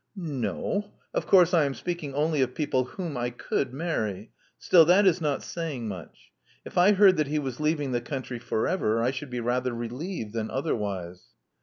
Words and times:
"N 0.17 0.41
no. 0.41 0.93
Of 1.13 1.27
course 1.27 1.53
I 1.53 1.65
am 1.65 1.75
speaking 1.75 2.15
only 2.15 2.41
of 2.41 2.55
people 2.55 2.85
whom 2.85 3.15
I 3.15 3.29
could 3.29 3.71
marry. 3.71 4.31
Still, 4.57 4.83
that 4.85 5.05
is 5.05 5.21
not 5.21 5.43
saying 5.43 5.87
much. 5.87 6.31
If 6.65 6.75
I 6.75 6.93
heard 6.93 7.17
that 7.17 7.27
he 7.27 7.37
was 7.37 7.59
leaving 7.59 7.91
the 7.91 8.01
country 8.01 8.39
for 8.39 8.67
ever, 8.67 9.03
I 9.03 9.11
should 9.11 9.29
be 9.29 9.41
rather 9.41 9.75
relieved 9.75 10.33
than 10.33 10.49
otherwise." 10.49 11.27